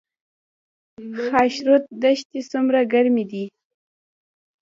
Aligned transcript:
خاشرود 1.29 1.83
دښتې 2.01 2.39
څومره 2.51 2.79
ګرمې 2.93 3.25
دي؟ 3.31 3.45